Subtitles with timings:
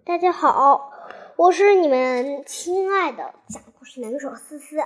[0.00, 0.90] 大家好，
[1.36, 4.76] 我是你们亲爱的讲故事能手思思。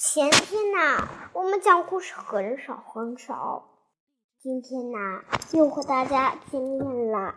[0.00, 3.68] 前天呢，我们讲故事很少很少，
[4.40, 5.22] 今天呢，
[5.52, 7.36] 又和大家见面了。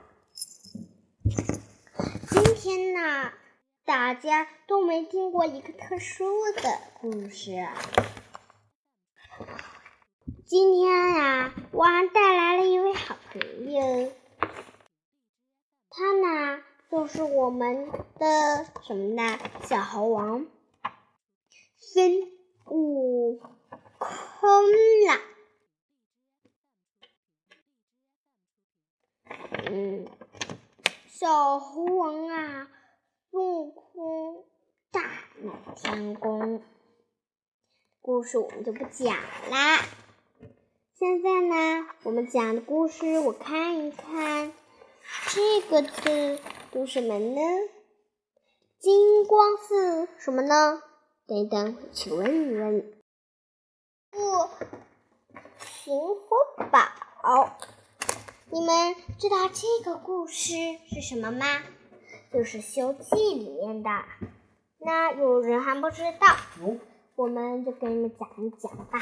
[2.28, 3.32] 今天呢，
[3.86, 6.26] 大家都没听过一个特殊
[6.56, 7.68] 的故事。
[10.48, 14.12] 今天呀，我还带来了一位好朋友，
[15.92, 16.64] 他呢。
[16.92, 19.38] 就是我们的什么呢？
[19.64, 20.46] 小猴王
[21.78, 22.32] 孙
[22.68, 23.42] 悟
[23.98, 24.72] 空
[25.08, 25.20] 啦。
[29.68, 30.08] 嗯，
[31.08, 32.70] 小猴王啊，
[33.32, 34.46] 孙悟空
[34.92, 35.02] 大
[35.42, 36.62] 闹天宫。
[38.02, 39.18] 故事我们就不讲
[39.50, 39.80] 啦。
[40.94, 44.54] 现在呢，我们讲的故事，我看一看
[45.28, 46.40] 这个字。
[46.76, 47.42] 读什么呢？
[48.80, 50.84] 金光寺什么呢？
[51.26, 52.94] 等一等，去问一问。
[54.12, 54.20] 不，
[55.58, 57.58] 寻佛宝。
[58.52, 60.54] 你们知道这个故事
[60.90, 61.46] 是什么吗？
[62.34, 63.90] 就是《西游记》里面的。
[64.80, 66.36] 那有人还不知道，
[67.16, 69.00] 我们就给你们讲一讲吧。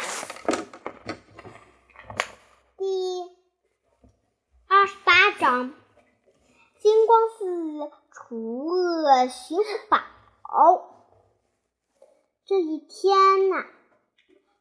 [2.78, 3.24] 第
[4.68, 5.74] 二十八章。
[8.34, 9.60] 除恶寻
[9.92, 10.00] 宝。
[12.46, 13.64] 这一天呐，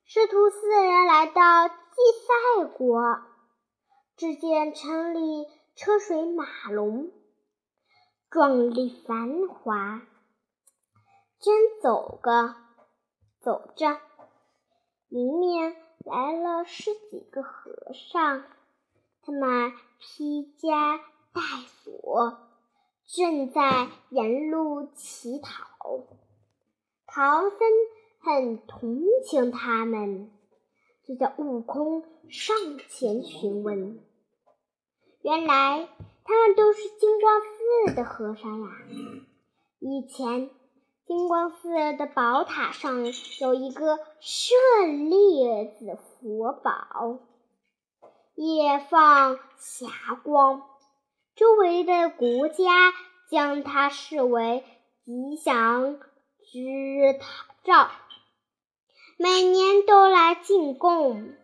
[0.05, 1.75] 师徒四人来到祭
[2.27, 3.23] 赛国，
[4.15, 7.13] 只见城里车水马龙，
[8.29, 10.03] 壮丽繁华。
[11.41, 12.55] 正走个
[13.41, 13.99] 走着，
[15.09, 18.45] 迎面来了十几个和尚，
[19.23, 21.01] 他们披枷。
[21.35, 21.41] 戴
[21.83, 22.52] 锁
[23.15, 25.67] 正在沿路乞讨，
[27.07, 27.59] 唐僧
[28.19, 30.31] 很同情他们，
[31.07, 32.57] 就叫悟空上
[32.89, 34.01] 前询问。
[35.21, 35.91] 原来
[36.25, 38.69] 他们都是金光寺的和尚呀。
[39.79, 40.49] 以前
[41.05, 41.69] 金光寺
[41.99, 43.05] 的宝塔上
[43.43, 44.55] 有一个舍
[44.87, 47.19] 利子佛宝，
[48.37, 50.63] 夜放霞光。
[51.35, 52.93] 周围的国家
[53.31, 54.65] 将它视为
[55.03, 57.19] 吉祥之
[57.65, 57.91] 兆，
[59.17, 61.35] 每年都来进贡。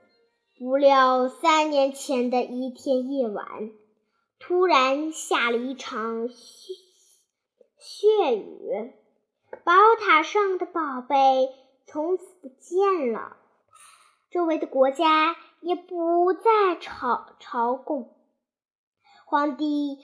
[0.59, 3.71] 不料三年前的一天夜晚，
[4.38, 6.75] 突然下了一场血
[7.78, 8.93] 血雨，
[9.65, 11.49] 宝塔上的宝贝
[11.87, 13.38] 从此不见了，
[14.31, 18.15] 周围的国家也不再朝朝贡。
[19.31, 19.99] 皇帝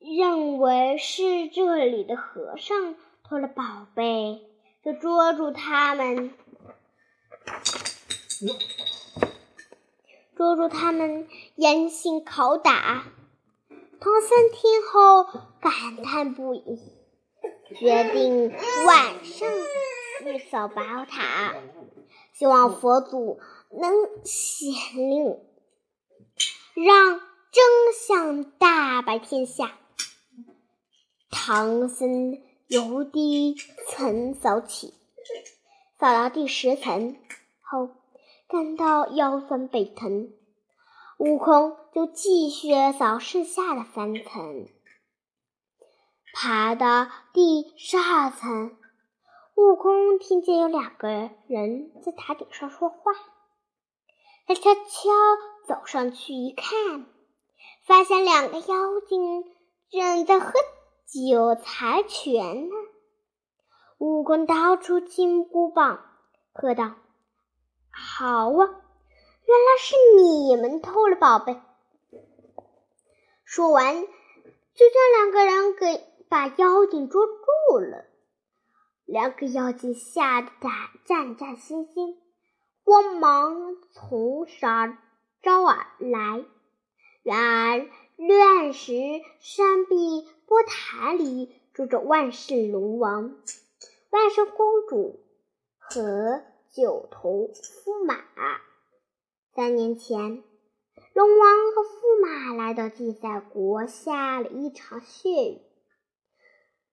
[0.00, 4.42] 认为是这里的和尚偷了宝贝，
[4.82, 6.34] 就捉住他们，
[10.34, 13.04] 捉住他们严刑拷打。
[14.00, 15.22] 唐僧听后
[15.60, 16.92] 感叹不已，
[17.76, 18.52] 决定
[18.84, 19.48] 晚上
[20.24, 21.54] 去扫宝塔，
[22.32, 23.38] 希望佛祖
[23.70, 23.92] 能
[24.24, 24.72] 显
[25.08, 25.38] 灵，
[26.74, 27.20] 让。
[27.56, 29.78] 真相大白天下，
[31.30, 33.54] 唐僧由第一
[33.88, 34.92] 层扫起，
[35.98, 37.16] 扫到第十层
[37.62, 37.96] 后，
[38.46, 40.34] 感到腰酸背疼，
[41.16, 44.68] 悟空就继续扫剩下的三层，
[46.34, 48.76] 爬到第十二层，
[49.54, 51.08] 悟空听见有两个
[51.48, 53.12] 人在塔顶上说话，
[54.46, 55.10] 他悄悄
[55.66, 57.15] 走上去一看。
[57.86, 59.44] 发现两个妖精
[59.90, 60.52] 正在喝
[61.06, 62.74] 酒猜拳呢。
[63.98, 66.04] 悟空掏出金箍棒，
[66.52, 66.96] 喝道
[67.88, 68.66] ：“好啊，
[69.44, 71.62] 原来是你们偷了宝贝！”
[73.46, 78.04] 说完，就将两个人给把妖精捉住了。
[79.04, 80.72] 两个妖精吓得胆
[81.04, 82.16] 战战兢兢，
[82.82, 84.98] 慌忙从啥
[85.40, 86.44] 招而来。
[87.26, 88.92] 然而，乱石
[89.40, 89.96] 山壁
[90.46, 93.34] 波塔里住着万世龙王、
[94.10, 95.18] 万圣公主
[95.76, 98.14] 和九头驸马。
[99.52, 100.44] 三年前，
[101.14, 105.62] 龙王和驸马来到祭赛国，下了一场血雨，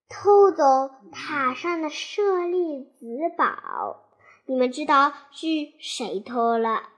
[0.10, 0.64] 偷走
[1.12, 3.06] 塔上的舍利子
[3.38, 4.10] 宝。
[4.48, 5.46] 你们知道是
[5.78, 6.90] 谁偷了？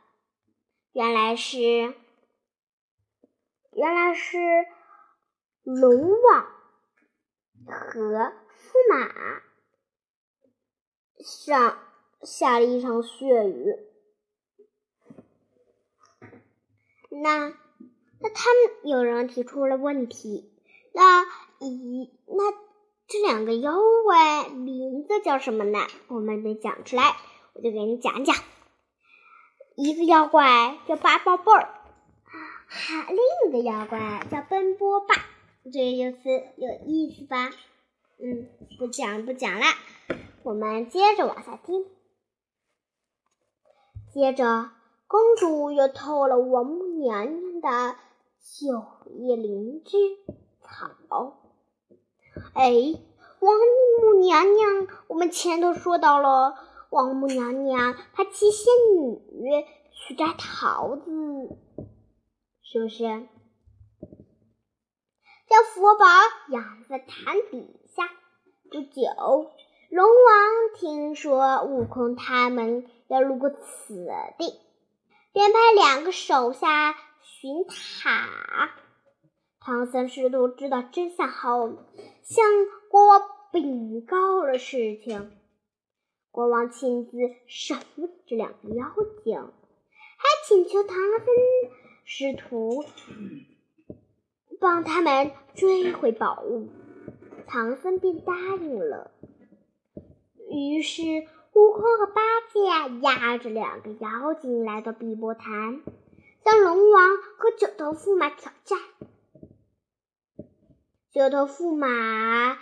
[0.94, 1.96] 原来是。
[3.76, 4.38] 原来是
[5.64, 6.48] 龙王
[7.68, 9.10] 和驸马
[11.20, 11.78] 上
[12.24, 13.66] 下了一场血雨。
[17.10, 17.50] 那
[18.20, 20.54] 那他们有人提出了问题，
[20.94, 21.24] 那
[21.60, 22.52] 一那
[23.08, 23.74] 这两个妖
[24.06, 25.80] 怪名字叫什么呢？
[26.08, 27.18] 我们得讲出来，
[27.54, 28.36] 我就给你讲讲。
[29.76, 31.85] 一个妖怪叫八宝贝儿，
[32.76, 33.18] 还另
[33.48, 35.16] 一个妖怪叫奔波霸，
[35.72, 37.50] 这个就是有意思吧？
[38.20, 39.66] 嗯，不讲不讲了，
[40.44, 41.86] 我们接着往下听。
[44.14, 44.72] 接着，
[45.08, 47.96] 公主又偷了王母娘娘的
[48.42, 48.84] 九
[49.20, 49.98] 叶灵芝
[50.62, 51.38] 草。
[52.54, 52.74] 哎，
[53.40, 53.54] 王
[54.02, 56.56] 母娘娘，我们前头说到了。
[56.92, 61.58] 王母娘娘派七仙女去摘桃子，
[62.68, 63.04] 是不是？
[65.48, 66.06] 将佛宝
[66.50, 68.10] 养在潭底下。
[68.72, 69.02] 不久，
[69.92, 74.08] 龙王听说悟空他们要路过此
[74.40, 74.60] 地，
[75.32, 78.72] 便派两个手下巡塔。
[79.60, 81.70] 唐僧师徒知道真相后，
[82.24, 82.46] 向
[82.90, 83.22] 国王
[83.52, 85.38] 禀告了事情。
[86.32, 87.12] 国王亲自
[87.48, 88.86] 审问这两个妖
[89.24, 91.26] 精，还请求唐僧
[92.06, 92.86] 师徒
[94.60, 96.70] 帮他们追回宝物。
[97.48, 99.12] 唐僧便答应了。
[100.50, 101.02] 于是，
[101.54, 102.22] 悟空和八
[102.54, 105.82] 戒押着两个妖精来到碧波潭，
[106.44, 108.80] 向龙王和九头驸马挑战。
[111.12, 112.58] 九头驸马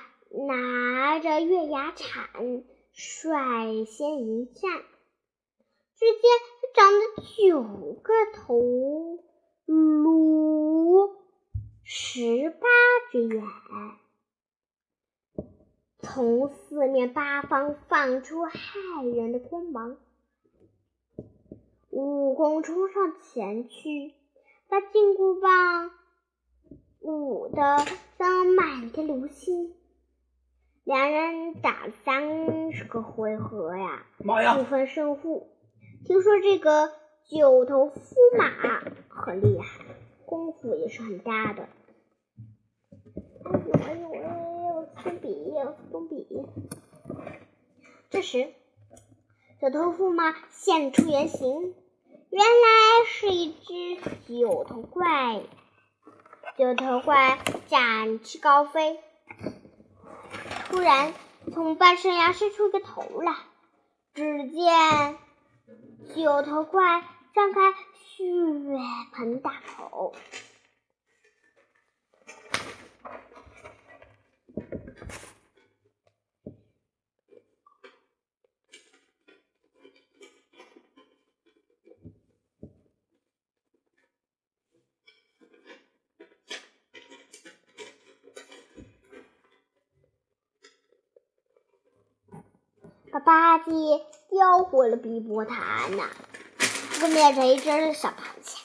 [0.48, 2.64] 拿着月牙铲。
[2.96, 4.84] 率先一战，
[5.98, 6.22] 只见
[6.62, 9.18] 他长着九个头
[9.66, 11.16] 颅、
[11.84, 12.68] 十八
[13.12, 13.44] 只眼，
[16.00, 19.98] 从四面八方放出骇人的光芒。
[21.90, 24.14] 悟空冲上前去，
[24.68, 25.92] 把金箍棒
[27.00, 27.78] 舞得
[28.18, 29.76] 像满天流星。
[30.84, 35.56] 两人打了三十个回合呀，不分胜负。
[36.04, 36.92] 听说这个
[37.30, 38.84] 九头驸马
[39.16, 39.86] 很厉害，
[40.26, 41.70] 功夫也是很大的。
[43.46, 45.54] 哎呦哎呦哎呦，松笔，
[45.92, 46.28] 松笔。
[48.10, 48.54] 这时，
[49.62, 51.76] 九头驸马现出原形，
[52.30, 55.42] 原来是一只九头怪。
[56.58, 59.00] 九头怪展翅高飞。
[60.70, 61.14] 突然，
[61.52, 63.36] 从半山崖伸出一个头来，
[64.14, 65.18] 只见
[66.16, 67.60] 九头怪张开
[68.24, 68.78] 血
[69.14, 70.14] 盆大口。
[93.14, 93.72] 把八戒
[94.32, 96.10] 叼回了碧波潭呐，
[97.04, 98.64] 分变成一只小螃蟹。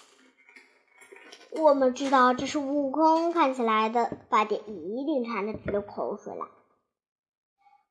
[1.61, 6.47] 我们知道这是悟空看起来的，八戒一定馋得直流口水了。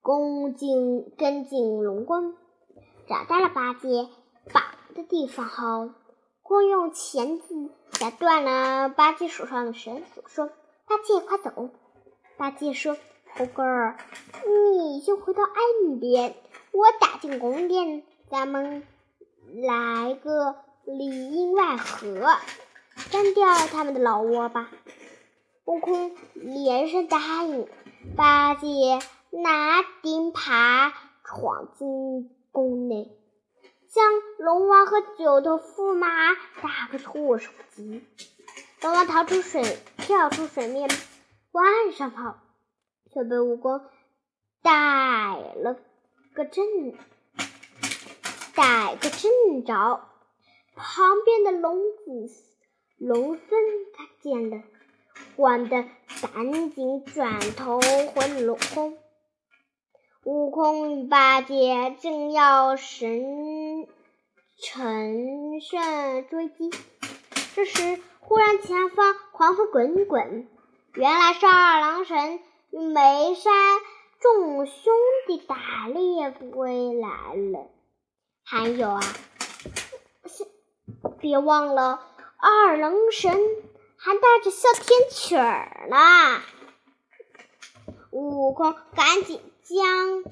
[0.02, 2.36] 恭敬跟进龙宫，
[3.10, 4.08] 找到了八戒
[4.54, 4.64] 绑
[4.96, 5.90] 的地方后，
[6.42, 10.48] 光用钳子夹断了八戒手上的绳索，说
[10.88, 11.72] ：“八戒，快走！”
[12.40, 12.96] 八戒说
[13.36, 13.64] ：“猴哥，
[14.78, 16.36] 你先回到岸边。”
[16.72, 18.84] 我打进宫殿，咱们
[19.56, 22.38] 来个里应外合，
[23.12, 24.70] 干掉他们的老窝吧。
[25.66, 27.68] 悟空连声答应。
[28.16, 29.00] 八戒
[29.32, 30.94] 拿钉耙
[31.26, 33.12] 闯进宫内，
[33.92, 34.06] 将
[34.38, 36.08] 龙王和九头驸马
[36.62, 38.04] 打个措手不及。
[38.82, 40.90] 龙王逃出水，跳出水面
[41.52, 42.38] 往岸上跑，
[43.12, 43.82] 却被悟空
[44.62, 44.72] 逮
[45.56, 45.76] 了。
[46.34, 46.66] 个正，
[48.58, 50.02] 逮个正着。
[50.76, 52.30] 旁边的龙子
[52.98, 53.62] 龙孙
[53.96, 54.64] 看见了，
[55.36, 55.86] 慌得
[56.22, 58.98] 赶紧转头回了龙宫。
[60.24, 63.88] 悟空与八戒正要神
[64.62, 66.72] 乘胜追击，
[67.56, 70.48] 这时忽然前方狂风滚滚，
[70.96, 72.40] 原来是二郎神
[72.72, 73.54] 与梅山。
[74.20, 74.94] 众兄
[75.28, 77.70] 弟打猎归来了，
[78.50, 79.02] 还有啊，
[81.20, 82.02] 别忘了
[82.38, 83.38] 二郎神
[83.98, 86.42] 还带着哮天曲儿呢。
[88.12, 90.24] 悟空赶紧将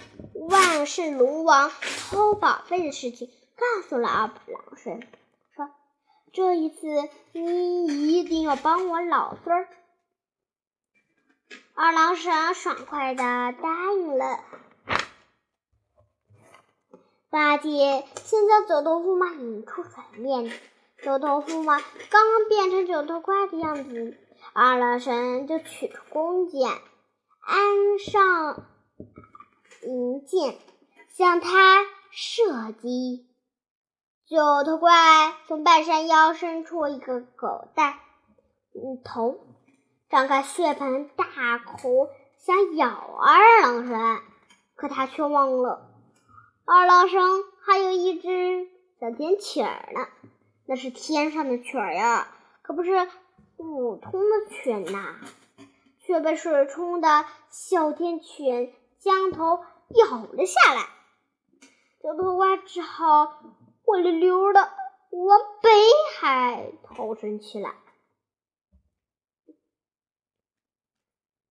[0.48, 1.70] 万事龙王
[2.10, 5.06] 偷宝贝的事情告诉了二郎神，
[5.54, 5.70] 说
[6.32, 9.68] ：“这一次你一定要帮我老孙儿。”
[11.76, 14.40] 二郎神爽快的答应了。
[17.36, 20.50] 八戒先将九头驸马引出水面，
[21.04, 24.18] 九头驸马刚刚变成九头怪的样子，
[24.54, 26.70] 二郎神就取出弓箭，
[27.42, 28.64] 安上
[29.84, 30.58] 银箭，
[31.10, 33.28] 向他射击。
[34.26, 37.96] 九头怪从半山腰伸出一个狗蛋
[38.74, 39.42] 嗯头，
[40.10, 44.20] 张开血盆大口，想咬二郎神，
[44.76, 45.92] 可他却忘了。
[46.68, 47.22] 二郎神
[47.62, 48.68] 还有一只
[49.00, 50.08] 小天犬呢，
[50.66, 52.28] 那是天上的犬呀，
[52.64, 53.08] 可不是
[53.56, 55.20] 普通的犬呐，
[56.00, 60.90] 却被水冲的小天犬将头咬了下来。
[62.02, 63.44] 小头怪只好
[63.84, 64.62] 灰溜溜的
[65.12, 65.70] 往北
[66.18, 67.76] 海逃生去了。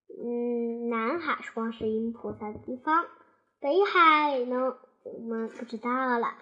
[0.09, 3.07] 嗯，南海是观世音菩萨的地方，
[3.61, 4.77] 北海呢？
[5.05, 6.35] 我们不知道了。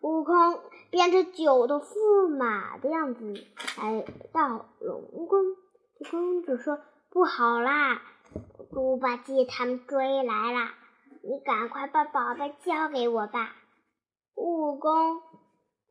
[0.00, 0.60] 悟空
[0.90, 3.32] 变成九头驸马的样子
[3.78, 5.40] 来到龙宫，
[6.10, 8.02] 公主说：“不好啦，
[8.70, 10.70] 猪八戒他们追来了，
[11.22, 13.54] 你赶快把宝贝交给我吧。”
[14.36, 15.22] 悟空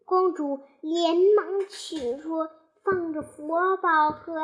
[0.06, 2.48] 公主连忙取出
[2.84, 4.36] 放着佛宝和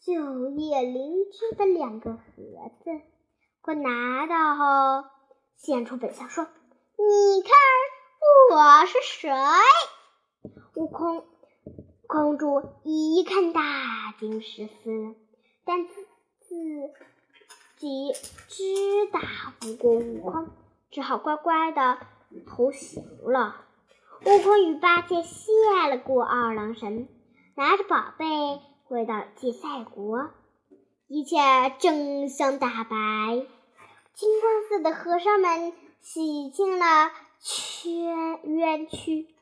[0.00, 2.18] 九叶灵芝的两个盒
[2.84, 2.90] 子，
[3.62, 5.08] 可拿到后
[5.56, 6.46] 现出本相说。
[6.98, 7.52] 你看
[8.50, 9.30] 我是谁？
[10.74, 11.26] 悟空
[12.06, 15.14] 公主一看大惊失色，
[15.66, 15.94] 但自
[17.76, 18.12] 己
[18.48, 18.64] 知
[19.12, 19.20] 打
[19.60, 20.48] 不过悟空，
[20.90, 21.98] 只好乖乖的
[22.46, 23.66] 投降了。
[24.24, 25.52] 悟空与八戒谢
[25.90, 27.08] 了过二郎神，
[27.56, 28.26] 拿着宝贝
[28.86, 30.30] 回到祭赛国，
[31.08, 31.36] 一切
[31.78, 33.46] 真相大白。
[34.14, 35.74] 金光寺的和尚们。
[36.08, 37.10] 洗净了
[37.40, 39.34] 圈冤屈，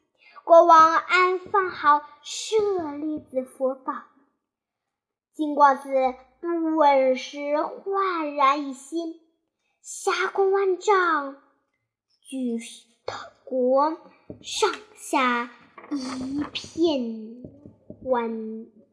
[0.45, 2.57] 国王安放好舍
[2.97, 3.93] 利子佛宝，
[5.35, 5.91] 金光寺
[6.41, 9.21] 顿时焕然一新，
[9.83, 11.37] 霞光万丈，
[12.23, 12.59] 举
[13.45, 13.99] 国
[14.41, 15.51] 上下
[15.91, 17.45] 一片
[18.03, 18.84] 欢。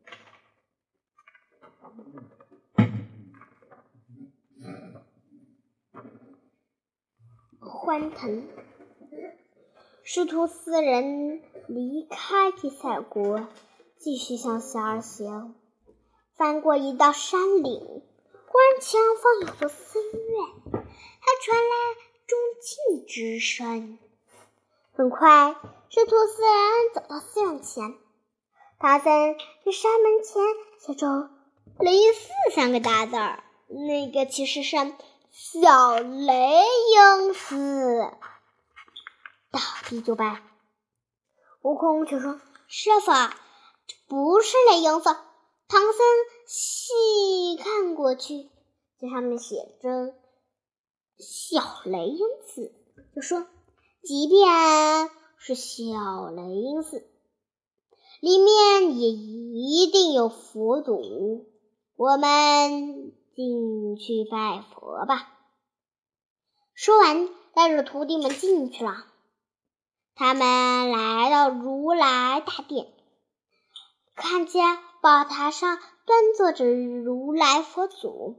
[7.83, 8.47] 欢腾，
[10.03, 13.47] 师徒四人离开祭赛国，
[13.97, 15.55] 继续向西而行。
[16.35, 21.75] 翻过一道山岭，忽然前方有座寺院，还传来
[22.27, 23.97] 钟磬之声。
[24.93, 25.55] 很快，
[25.89, 27.95] 师徒四人走到寺院前，
[28.77, 29.35] 唐僧
[29.65, 30.43] 在山门前
[30.77, 31.31] 写着
[31.83, 34.77] “雷音寺”三个大字儿，那个其实是。
[35.33, 38.11] 小雷音寺，
[39.49, 40.43] 倒地就拜。
[41.61, 43.13] 悟空却说：“师傅，
[43.87, 45.05] 这不是雷音寺。”
[45.69, 45.99] 唐僧
[46.45, 48.49] 细看过去，
[48.99, 50.13] 这上面写着
[51.17, 52.73] “小雷音寺”，
[53.15, 53.47] 就说
[54.03, 57.09] ：“即便是小雷音寺，
[58.19, 61.45] 里面也一定有佛祖。
[61.95, 65.27] 我们。”进去拜佛吧。
[66.73, 69.05] 说完，带着徒弟们进去了。
[70.15, 72.91] 他们来到如来大殿，
[74.15, 78.35] 看见宝塔上端坐着如来佛祖，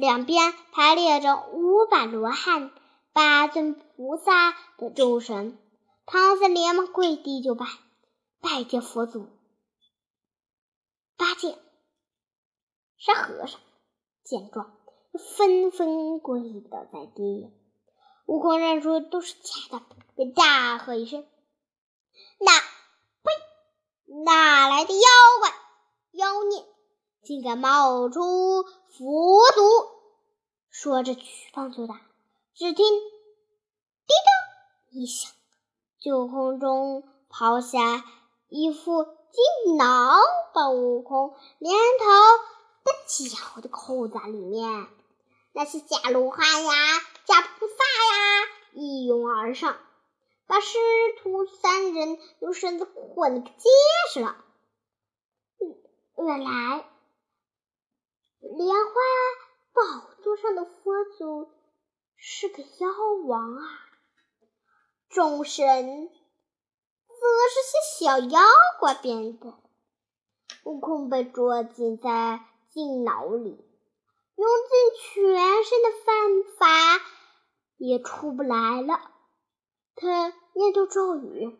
[0.00, 2.72] 两边排列着五百罗汉、
[3.12, 5.58] 八尊菩萨的众神。
[6.06, 7.66] 唐僧连忙跪地就拜，
[8.40, 9.28] 拜见佛祖。
[11.16, 11.58] 八戒
[12.96, 13.60] 沙和尚。
[14.28, 14.76] 见状，
[15.38, 17.50] 纷纷跪倒在地。
[18.26, 21.26] 悟空认出都是假的，便大喝一声
[22.38, 24.22] ：“那呸！
[24.26, 25.00] 哪来的妖
[25.40, 25.50] 怪
[26.12, 26.62] 妖孽，
[27.22, 29.62] 竟敢冒充佛祖！”
[30.68, 31.98] 说着举棒就打。
[32.54, 32.84] 只听
[34.04, 35.32] “叮当”一响，
[35.98, 38.04] 就空中抛下
[38.48, 40.18] 一副金囊，
[40.52, 42.57] 把悟空连头。
[43.08, 44.86] 脚的扣在里面，
[45.52, 46.72] 那些假罗汉呀、
[47.24, 49.78] 假菩萨呀一拥而上，
[50.46, 50.78] 把师
[51.22, 53.68] 徒三人用绳子捆得结
[54.12, 54.44] 实了。
[56.18, 56.84] 原来
[58.40, 58.92] 莲花
[59.72, 61.50] 宝座上的佛祖
[62.16, 62.88] 是个妖
[63.26, 63.62] 王啊，
[65.08, 66.08] 众神
[67.08, 67.14] 则
[67.48, 68.40] 是些小妖
[68.80, 69.54] 怪变的。
[70.64, 72.44] 悟空被捉进在
[72.78, 73.50] 进牢里，
[74.36, 77.04] 用尽全身的办法
[77.76, 79.10] 也出不来了。
[79.96, 81.58] 他念动咒语，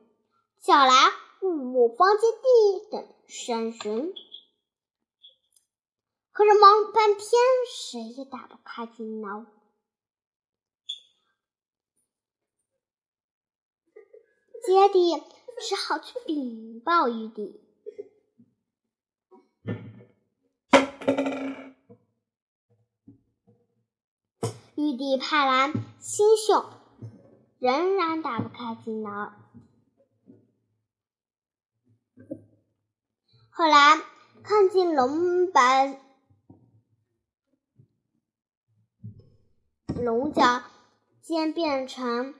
[0.60, 0.92] 叫来
[1.42, 4.14] 五方揭谛等山神，
[6.30, 7.28] 可是忙了半天，
[7.66, 9.44] 谁也打不开金牢。
[14.62, 15.20] 揭谛
[15.58, 17.67] 只好去禀报玉帝。
[24.74, 26.64] 玉帝派来星宿，
[27.58, 29.32] 仍然打不开金牢。
[33.50, 34.00] 后来
[34.44, 35.62] 看见龙把
[39.96, 40.62] 龙角
[41.20, 42.34] 尖变成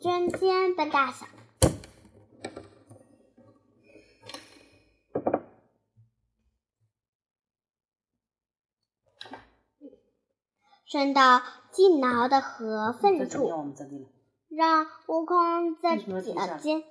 [0.00, 1.26] 针尖的大小。
[10.92, 13.48] 伸到进牢的河缝处，
[14.50, 16.84] 让悟空在脚尖，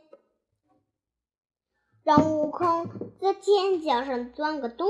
[2.01, 2.89] 让悟空
[3.19, 4.87] 在尖角上钻个洞。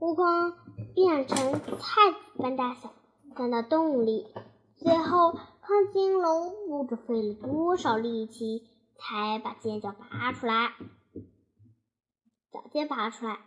[0.00, 0.52] 悟空
[0.96, 2.92] 变成菜籽般大小，
[3.36, 4.34] 钻到洞里。
[4.76, 8.68] 最后看金龙不知费了多少力气，
[8.98, 10.72] 才把尖角拔出来。
[12.50, 13.38] 脚尖拔出来，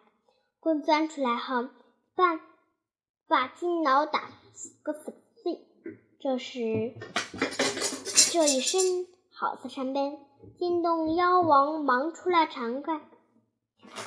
[0.61, 1.67] 棍钻出来后，
[2.15, 2.39] 把
[3.27, 4.21] 把金牢打。
[4.55, 5.67] 几个粉碎。
[6.19, 6.93] 这时，
[8.31, 10.17] 这一声好似山崩，
[10.57, 13.01] 惊动妖王忙出来查看。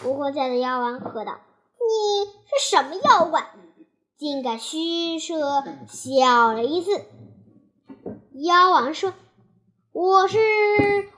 [0.03, 1.39] 不过见的妖王喝道
[1.79, 3.51] ：“你是什么妖怪？
[4.17, 5.39] 竟敢虚设
[5.87, 7.05] 小了一次！”
[8.35, 9.13] 妖王说
[9.93, 10.39] ：“我是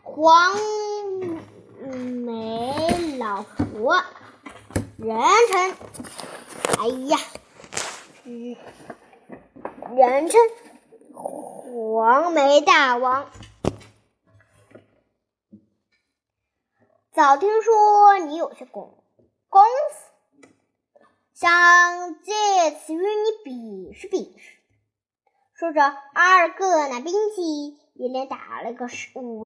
[0.03, 0.57] 黄
[2.25, 4.03] 眉老佛，
[4.99, 5.19] 人
[5.51, 5.75] 称……
[6.79, 7.17] 哎呀，
[8.25, 8.57] 嗯。”
[10.01, 10.41] 人称
[11.13, 13.31] 黄眉大王，
[17.13, 18.95] 早听说你有些功
[19.51, 20.49] 功夫，
[21.35, 22.33] 想借
[22.71, 23.05] 此与你
[23.45, 24.57] 比试比试。
[25.53, 25.83] 说着，
[26.15, 28.87] 二个拿兵器，一连打了个
[29.17, 29.45] 五，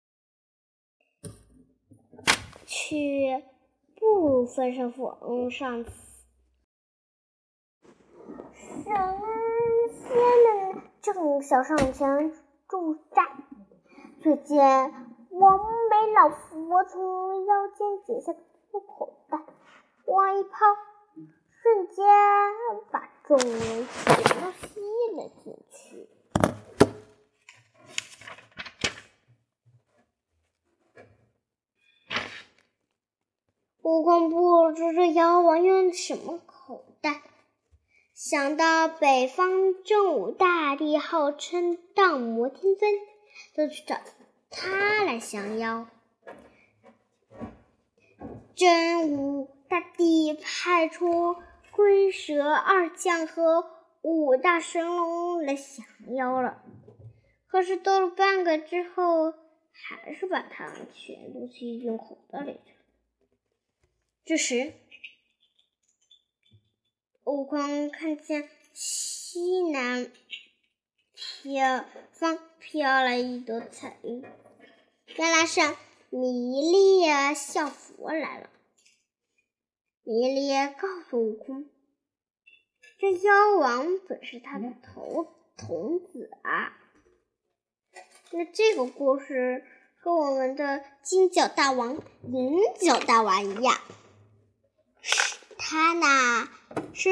[2.64, 3.44] 却
[3.96, 5.18] 不分胜负。
[5.20, 5.90] 嗯，上次
[10.04, 10.14] 神。
[10.14, 12.32] 仙们正想上前
[12.68, 13.26] 助战，
[14.22, 14.92] 却见
[15.30, 15.58] 王
[15.90, 18.32] 眉老佛从腰间解下
[18.70, 19.38] 粗口袋，
[20.06, 20.50] 往一抛，
[21.62, 22.06] 瞬间
[22.90, 24.80] 把众人全都吸
[25.16, 26.08] 了进去。
[33.82, 37.20] 悟空不知这妖王用的什么口袋。
[38.14, 42.92] 想到北方真武大帝号称荡魔天尊，
[43.56, 44.00] 就去找
[44.50, 45.88] 他来降妖。
[48.54, 51.34] 真武大帝派出
[51.72, 53.66] 龟蛇二将和
[54.02, 56.62] 五大神龙来降妖了，
[57.48, 59.34] 可是斗了半个之后，
[59.72, 62.78] 还是把他们全都吸进口袋里去了。
[64.24, 64.72] 这时，
[67.24, 70.10] 悟空看见西南
[71.14, 74.22] 飘方飘来一朵彩云，
[75.16, 75.60] 原来是
[76.10, 78.50] 弥勒笑佛来了。
[80.02, 81.70] 弥勒告诉悟空，
[82.98, 86.76] 这妖王本是他的头童子啊。
[88.32, 89.64] 那这个故事
[89.96, 93.80] 和我们的金角大王、银角大王一样。
[95.56, 96.50] 他呢
[96.96, 97.10] 是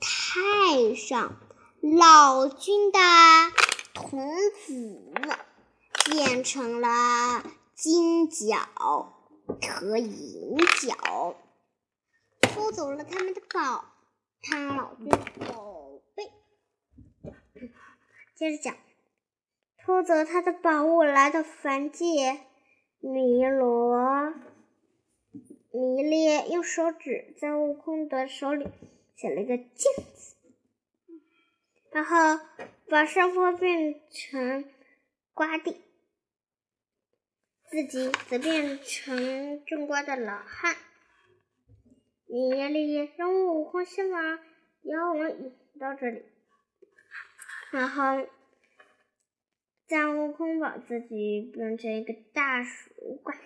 [0.00, 1.40] 太上
[1.80, 2.98] 老君的
[3.94, 4.20] 童
[4.66, 5.10] 子，
[6.04, 7.42] 变成了
[7.74, 8.58] 金角
[9.48, 11.36] 和银角，
[12.42, 13.86] 偷走了他们的宝，
[14.42, 16.30] 太上老君宝贝。
[18.36, 18.76] 接着讲，
[19.86, 22.40] 偷走他的宝物来到凡界，
[23.00, 24.34] 弥罗。
[25.70, 28.66] 迷恋用手指在悟空的手里
[29.18, 30.36] 写了一个“镜”子，
[31.90, 32.38] 然后
[32.88, 34.64] 把山坡变成
[35.34, 35.82] 瓜地，
[37.64, 40.76] 自己则变成种瓜的老汉。
[42.26, 44.36] 迷恋让悟空先把
[44.82, 46.22] 妖王引到这里，
[47.72, 48.24] 然后
[49.88, 53.36] 让悟空把自己变成一个大鼠怪。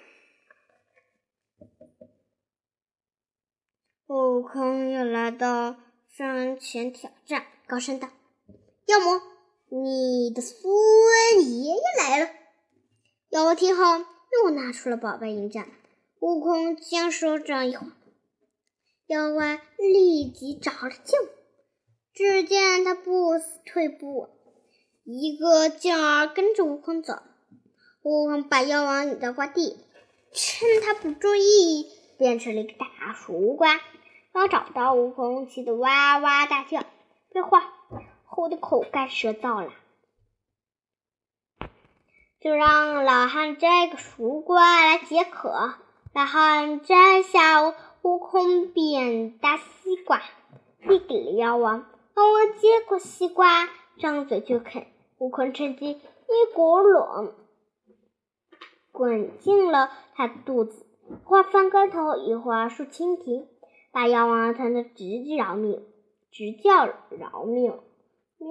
[4.15, 8.11] 悟空又来到山前挑战，高声道
[8.85, 9.23] ：“妖魔，
[9.71, 10.61] 你的孙
[11.41, 12.29] 爷爷来了！”
[13.33, 14.05] 妖王听后
[14.45, 15.67] 又拿出了宝贝迎战。
[16.21, 17.91] 悟空将手掌一晃，
[19.07, 21.19] 妖怪立即着了劲。
[22.13, 24.29] 只见他不死退步，
[25.05, 27.15] 一个劲儿跟着悟空走。
[28.03, 29.79] 悟空把妖王引到瓜地，
[30.35, 33.81] 趁他不注意，变成了一个大熟瓜。
[34.33, 36.83] 刚找到悟空，气得哇哇大叫，
[37.33, 37.63] 被画
[38.27, 39.73] 齁的口干舌燥了。
[42.41, 45.75] 就让老汉摘个熟瓜来解渴。
[46.15, 47.63] 老汉摘下
[48.03, 50.23] 悟空变大西瓜，
[50.89, 51.87] 递给了妖王。
[52.17, 53.69] 妖王接过西瓜，
[53.99, 54.87] 张嘴就啃。
[55.19, 57.35] 悟空趁机一股冷
[58.91, 63.47] 滚进了他的肚子，一会儿翻跟头，一会儿竖蜻蜓。
[63.93, 65.05] 把妖王疼得直
[65.37, 65.87] 叫命，
[66.33, 67.79] 直叫饶命。
[68.39, 68.49] 咩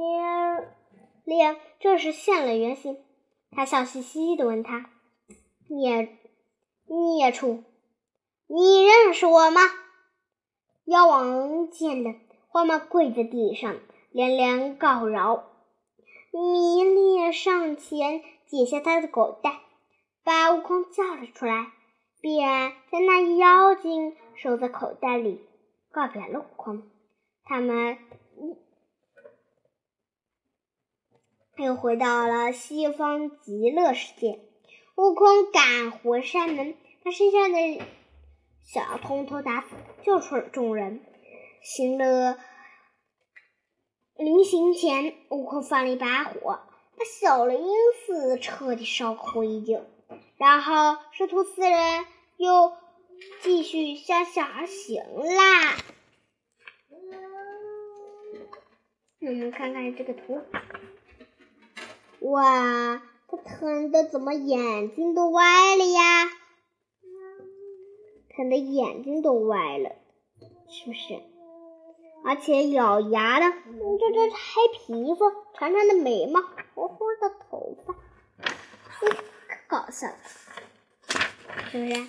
[1.25, 2.97] 咧这时现了原形，
[3.51, 4.89] 他笑嘻嘻地问他
[5.67, 6.17] ：“孽
[6.85, 7.63] 孽畜，
[8.47, 9.61] 你认识我吗？”
[10.85, 12.13] 妖王见了，
[12.47, 13.75] 慌忙跪在地上，
[14.11, 15.47] 连连告饶。
[16.31, 19.59] 弥勒上前解下他的狗带，
[20.23, 21.71] 把悟空叫了出来，
[22.21, 24.15] 便将那妖精。
[24.33, 25.45] 收在口袋里，
[25.91, 26.89] 告别了悟空。
[27.43, 27.99] 他们
[31.57, 34.39] 又回到了西方极乐世界。
[34.95, 37.85] 悟空赶回山门，把剩下的
[38.63, 39.67] 小通通打死，
[40.01, 41.05] 救出了众人。
[41.61, 42.39] 行了，
[44.15, 46.61] 临行前，悟空放了一把火，
[46.97, 49.83] 把小雷音寺彻底烧个灰烬。
[50.41, 52.05] 然后师徒四人
[52.37, 52.73] 又。
[53.43, 55.77] 继续向下而行啦。
[59.19, 60.41] 我们看看这个图，
[62.21, 66.31] 哇，他疼的怎么眼睛都歪了呀？
[68.35, 69.91] 疼的眼睛都歪了，
[70.67, 71.21] 是不是？
[72.25, 73.45] 而且咬牙的，
[73.99, 76.41] 这这黑皮肤，长长的眉毛，
[76.73, 79.07] 活活的头发，可
[79.71, 80.09] 搞笑，
[81.71, 82.07] 是不是？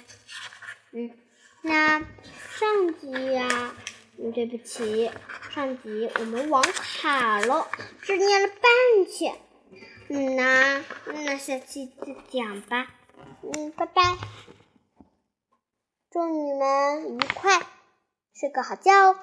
[0.90, 1.16] 嗯，
[1.62, 3.72] 那上集呀，
[4.18, 5.08] 嗯，对不起，
[5.54, 7.68] 上集我们网卡了，
[8.02, 9.38] 只念了半天。
[10.08, 12.88] 嗯那，那下期再讲吧。
[13.42, 14.02] 嗯，拜拜，
[16.10, 17.60] 祝你们愉快，
[18.34, 19.18] 睡个好觉哦。